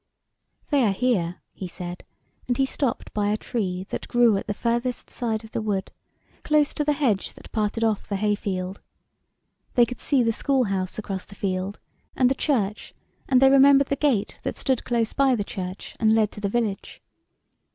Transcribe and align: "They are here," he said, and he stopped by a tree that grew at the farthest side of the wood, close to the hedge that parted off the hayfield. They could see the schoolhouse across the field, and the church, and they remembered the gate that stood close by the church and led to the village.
"They 0.71 0.83
are 0.83 0.93
here," 0.93 1.43
he 1.53 1.67
said, 1.67 2.03
and 2.47 2.57
he 2.57 2.65
stopped 2.65 3.13
by 3.13 3.27
a 3.29 3.37
tree 3.37 3.85
that 3.91 4.07
grew 4.07 4.35
at 4.35 4.47
the 4.47 4.53
farthest 4.55 5.11
side 5.11 5.43
of 5.43 5.51
the 5.51 5.61
wood, 5.61 5.91
close 6.41 6.73
to 6.73 6.83
the 6.83 6.93
hedge 6.93 7.33
that 7.33 7.51
parted 7.51 7.83
off 7.83 8.07
the 8.07 8.15
hayfield. 8.15 8.81
They 9.75 9.85
could 9.85 9.99
see 9.99 10.23
the 10.23 10.33
schoolhouse 10.33 10.97
across 10.97 11.25
the 11.27 11.35
field, 11.35 11.79
and 12.15 12.31
the 12.31 12.33
church, 12.33 12.95
and 13.29 13.39
they 13.39 13.51
remembered 13.51 13.89
the 13.89 13.95
gate 13.95 14.39
that 14.41 14.57
stood 14.57 14.85
close 14.85 15.13
by 15.13 15.35
the 15.35 15.43
church 15.43 15.95
and 15.99 16.15
led 16.15 16.31
to 16.31 16.39
the 16.41 16.49
village. 16.49 16.99